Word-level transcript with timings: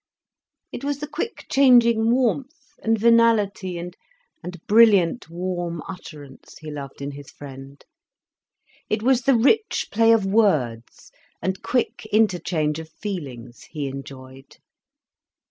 It 0.71 0.83
was 0.83 0.97
the 0.97 1.05
quick 1.07 1.45
changing 1.47 2.09
warmth 2.09 2.57
and 2.81 2.97
venality 2.97 3.77
and 3.77 3.95
brilliant 4.65 5.29
warm 5.29 5.83
utterance 5.87 6.57
he 6.57 6.71
loved 6.71 7.03
in 7.03 7.11
his 7.11 7.29
friend. 7.29 7.85
It 8.89 9.03
was 9.03 9.21
the 9.21 9.35
rich 9.35 9.89
play 9.91 10.11
of 10.11 10.25
words 10.25 11.11
and 11.39 11.61
quick 11.61 12.07
interchange 12.11 12.79
of 12.79 12.89
feelings 12.89 13.65
he 13.69 13.87
enjoyed. 13.87 14.57